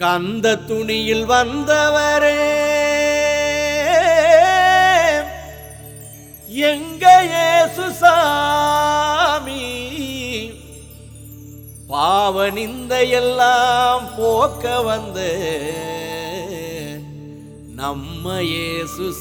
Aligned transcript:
கந்த 0.00 0.46
துணியில் 0.68 1.24
வந்தவரே. 1.26 2.38
எங்க 6.70 7.04
சுசாமி 7.76 9.64
பாவனிந்த 11.88 12.92
எல்லாம் 13.20 14.08
போக்க 14.18 14.80
வந்து. 14.80 15.30
நம்ம 17.76 18.42
இயேசு 18.42 19.12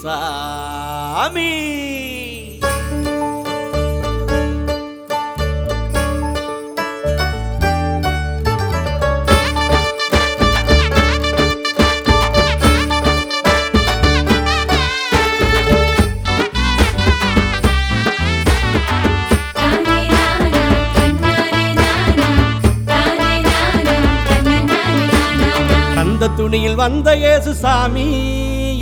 துணியில் 26.41 26.77
வந்த 26.80 27.09
இயேசு 27.22 27.52
சாமி. 27.62 28.05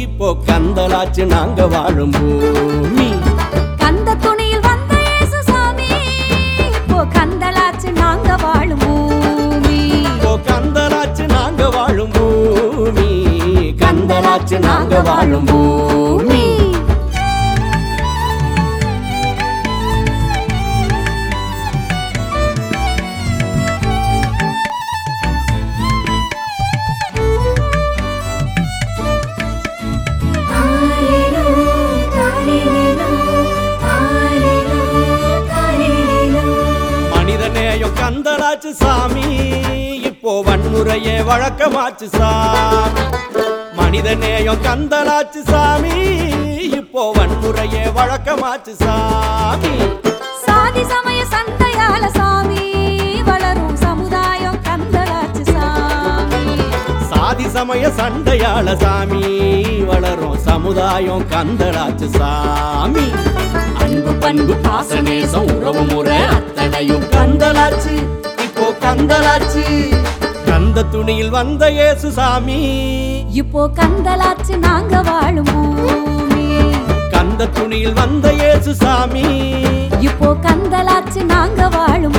இப்போ 0.03 0.27
கந்தலாச்சு 0.47 1.23
நாங்க 1.31 1.65
வாழும் 1.73 2.13
பூமி. 2.17 3.07
கந்த 3.81 4.15
துணியில் 4.25 4.63
வந்த 4.67 4.93
இயேசு 5.07 5.39
சாமி. 5.49 5.89
இப்போ 6.79 6.99
கந்தலாச்சு 7.15 7.91
நாங்க 8.01 8.29
வாழும் 8.43 8.83
பூமி. 8.85 9.79
இப்போ 10.13 10.33
கந்தலாச்சு 10.49 11.25
நாங்க 11.35 11.69
வாழும் 11.75 12.13
பூமி. 12.17 13.09
கந்தலாச்சு 13.83 14.59
நாங்க 14.67 15.01
வாழும் 15.09 15.47
பூமி. 15.51 15.88
கந்தலாச்சு 38.09 38.71
சாமி. 38.71 39.23
இப்போ 40.09 40.31
வன்முறையே 40.45 41.13
வழக்கமாச்சு 41.23 42.07
சாமி. 42.17 43.03
மனிதநேயம் 43.77 44.61
கந்தலாச்சு 44.63 45.41
சாமி. 45.51 45.93
இப்போ 46.79 47.11
வன்முறையே 47.15 47.83
வழக்கமாச்சு 47.97 48.73
சாமி. 48.83 49.73
சாதி 50.45 50.83
சமய 50.83 51.21
சண்டையால 51.33 52.03
சாமி. 52.17 52.63
வளரும் 53.29 53.77
சமுதாயம் 53.77 54.59
கந்தலாச்சு 54.63 55.43
சாமி. 55.53 56.43
சாதி 57.09 57.47
சமய 57.49 57.89
சண்டையாள 57.89 58.75
சாமி. 58.75 59.23
வளரும் 59.83 60.39
சமுதாயம் 60.39 61.25
கந்தலாச்சு 61.29 62.09
சாமி. 62.17 63.05
அன்பு 63.89 64.11
பண்பு 64.23 64.53
பாசநேசம் 64.65 65.47
உறவு 65.53 65.83
முறை 65.91 66.17
அத்தனையும் 66.35 67.05
கந்தலாச்சு. 67.13 67.93
இப்போ 68.45 68.65
கந்தலாச்சு. 68.83 69.63
கந்த 70.49 70.83
துணியில் 70.93 71.31
வந்த 71.37 71.63
இயேசு 71.77 72.07
சாமி. 72.17 72.59
இப்போ 73.41 73.63
கந்தலாச்சு 73.79 74.53
நாங்க 74.67 75.01
வாழும் 75.09 75.55
கந்த 77.15 77.47
துணியில் 77.57 77.97
வந்த 78.01 78.27
இயேசு 78.41 78.73
சாமி. 78.83 79.25
இப்போ 80.09 80.29
கந்தலாச்சு 80.47 81.23
நாங்க 81.33 81.61
வாழும் 81.77 82.18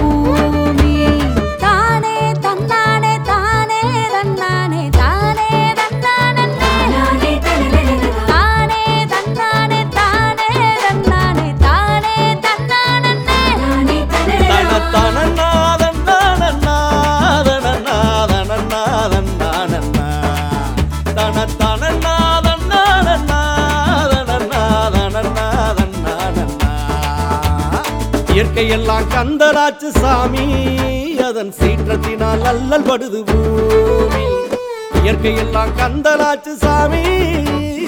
இயற்கையெல்லாம் 28.61 29.07
கந்தராச்சு 29.13 29.89
சாமி. 30.01 30.43
அதன் 31.27 31.53
சீற்றத்தினால் 31.59 32.43
அல்லல் 32.51 32.85
படுது 32.89 33.21
பூமி. 33.29 34.25
இயற்கையெல்லாம் 35.03 35.73
கந்தலாச்சு 35.79 36.53
சாமி. 36.65 37.01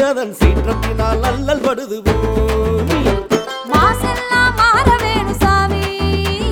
அதன் 0.09 0.33
சீற்றத்தினால் 0.39 1.23
அல்லல் 1.31 1.63
படுது 1.67 1.99
பூமி. 2.07 3.01
மாசெல்லாம் 3.73 4.55
மாற 4.61 4.89
வேணும் 5.03 5.39
சாமி. 5.43 5.83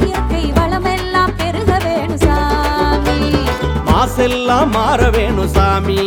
இயற்கை 0.05 0.45
வளமெல்லாம் 0.59 1.35
பெருக 1.41 1.79
வேணும் 1.87 2.23
சாமி. 2.27 3.19
மாசெல்லாம் 3.89 4.71
மாற 4.77 5.11
வேணும் 5.11 5.53
சாமி. 5.57 5.99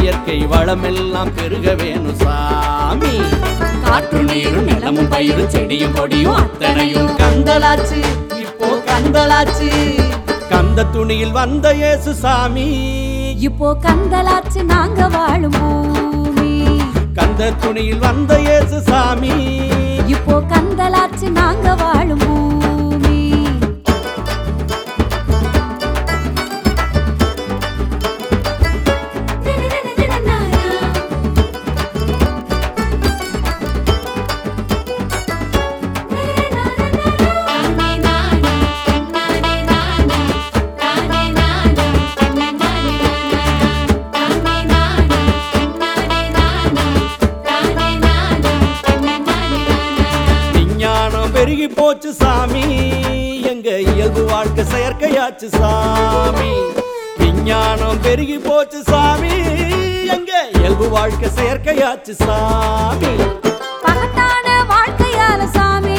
இயற்கை 0.00 0.40
வளமெல்லாம் 0.54 1.34
பெருக 1.40 1.74
வேணும் 1.84 2.20
சாமி. 2.24 3.14
காற்று 3.92 4.20
நீரும் 4.22 4.64
நிலமும் 4.64 5.08
பயிரும் 5.12 5.48
செடியும் 5.54 5.94
கொடியும் 5.96 6.34
அத்தனையும். 6.34 7.08
கந்தலாச்சு 7.16 7.98
இப்போ 8.42 8.68
கந்தலாச்சு. 8.86 9.68
கந்த 10.52 10.84
துணியில் 10.84 11.32
வந்த 11.32 11.74
இயேசு 11.74 12.14
சாமி. 12.14 12.66
இப்போ 13.48 13.68
கந்தலாச்சு 13.86 14.64
நாங்க 14.64 15.08
வாழும் 15.08 15.58
பூமி. 15.58 16.52
கந்த 17.18 17.50
துணியில் 17.62 17.98
வந்த 17.98 18.40
இயேசு 18.40 18.80
சாமி. 18.80 19.34
இப்போ 20.06 20.36
கந்தலாச்சு 20.52 21.30
நாங்க 21.30 21.74
வாழும் 21.74 22.18
பூமி. 22.18 22.61
இயல்பு 54.12 54.32
வாழ்க்கை 54.32 54.64
செயற்கையாச்சு 54.64 55.46
சாமி. 55.58 56.50
விஞ்ஞானம் 57.18 58.00
பெருகி 58.02 58.38
போச்சு 58.38 58.82
சாமி. 58.82 59.30
எங்க? 60.06 60.32
இயல்பு 60.58 60.88
வாழ்க்கை 60.88 61.28
செயற்கையாச்சு 61.36 62.10
சாமி. 62.10 63.12
பகட்டான 63.84 64.48
வாழ்க்கையால 64.72 65.46
சாமி. 65.50 65.96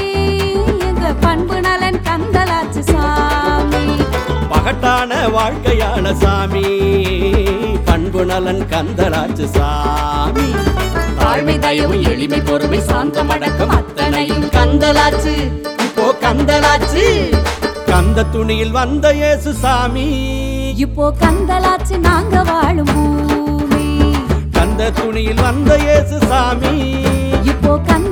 எங்க 0.80 1.14
பண்பு 1.22 1.62
நலன் 1.62 2.00
கந்தலாச்சு 2.04 2.84
சாமி. 2.92 3.84
பகட்டான 4.52 5.12
வாழ்க்கையான 5.38 6.14
சாமி. 6.14 6.66
பண்பு 7.86 8.26
நலன் 8.26 8.64
கந்தராச்சு 8.70 9.46
சாமி. 9.46 10.48
தாழ்மை 11.20 11.60
தயவு 11.60 12.02
எளிமை 12.04 12.42
பொறுமை 12.42 12.80
சாந்தம் 12.80 13.30
அடக்கம் 13.30 13.70
அத்தனையும் 13.70 14.50
கந்தலாச்சு. 14.50 15.36
இப்போ 15.80 16.16
கந்தலாச்சு. 16.22 17.08
கந்த 17.94 18.20
துணியில் 18.34 18.72
வந்த 18.72 19.08
இயேசு 19.14 19.50
சாமி. 19.54 20.06
இப்போ 20.86 21.06
கந்தலாச்சு 21.24 21.96
நாங்க 22.00 22.36
வாழும் 22.44 22.92
பூமி. 22.94 23.84
கந்த 24.58 24.90
துணியில் 25.00 25.42
வந்த 25.42 25.72
இயேசு 25.86 26.18
சாமி. 26.30 26.74
இப்போ 27.52 27.72
கந்தலாச்சு 27.90 28.03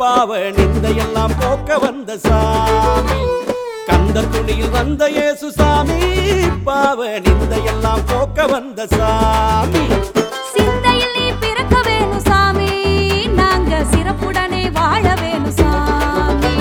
பாவ 0.00 0.36
நிந்தையெல்லாம் 0.56 1.32
போக்க 1.40 1.78
வந்த 1.78 2.16
சாமி. 2.18 3.18
கந்த 3.88 4.22
துணியில் 4.32 4.70
வந்த 4.70 5.08
இயேசு 5.10 5.52
சாமி 5.52 5.98
பாவ 6.64 7.08
நிந்தையெல்லாம் 7.26 8.04
போக்க 8.06 8.46
வந்த 8.46 8.86
சாமி. 8.96 9.82
சிந்தையில் 10.54 11.12
நீ 11.16 11.26
பிறக்க 11.42 11.82
வேணும் 11.88 12.24
சாமி. 12.28 12.70
நாங்க 13.40 13.82
சிறப்புடனே 13.92 14.62
வாழ 14.78 15.04
வேணும் 15.22 15.56
சாமி. 15.60 16.54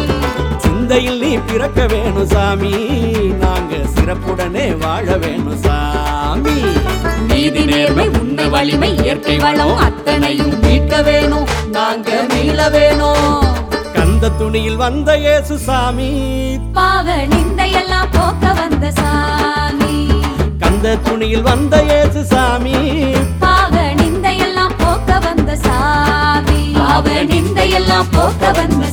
சிந்தையில் 0.65 1.19
நீ 1.19 1.31
பிறக்க 1.37 1.85
வேணும் 1.85 2.27
சாமி. 2.27 2.73
நாங்க 3.45 3.75
சிறப்புடனே 3.95 4.67
வாழ 4.83 5.17
வேணும் 5.17 5.61
சாமி. 5.67 6.57
நீதி 7.29 7.65
நேர்மை 7.65 8.07
உண்மை 8.07 8.49
வலிமை 8.49 8.91
இயற்கை 9.03 9.37
வளம் 9.37 9.77
அத்தனையும் 9.77 10.59
மீட்க 10.59 11.01
வேணும். 11.01 11.58
நாங்க 11.79 12.11
மீள 12.31 12.61
வேணும் 12.69 13.43
கந்த 13.95 14.29
துணியில் 14.39 14.79
வந்த 14.81 15.09
இயேசு 15.17 15.55
சாமி. 15.65 16.07
பாவ 16.77 17.07
நிந்தையெல்லாம் 17.33 18.09
போக்க 18.15 18.53
வந்த 18.59 18.85
சாமி. 18.99 19.93
கந்த 20.63 20.95
துணியில் 21.05 21.45
வந்த 21.49 21.75
இயேசு 21.89 22.21
சாமி. 22.33 22.75
பாவ 23.43 23.75
நிந்தையெல்லாம் 24.01 24.75
போக்க 24.81 25.19
வந்த 25.25 25.55
சாமி. 25.65 26.59
பாவ 26.79 27.07
நிந்தையெல்லாம் 27.31 28.09
போக்க 28.17 28.51
வந்த 28.59 28.85